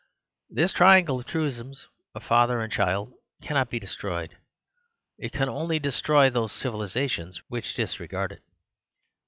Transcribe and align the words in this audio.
This 0.49 0.73
triangle 0.73 1.19
of 1.19 1.27
truisms, 1.27 1.85
of 2.15 2.23
father, 2.23 2.55
mother 2.55 2.63
and 2.63 2.73
child, 2.73 3.13
cannot 3.43 3.69
be 3.69 3.77
destroyed; 3.77 4.35
it 5.19 5.31
can 5.31 5.47
only 5.47 5.77
destroy 5.77 6.27
those 6.27 6.53
civilisations 6.53 7.39
which 7.49 7.75
disregard 7.75 8.31
it. 8.31 8.41